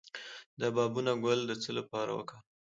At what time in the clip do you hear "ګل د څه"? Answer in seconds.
1.23-1.69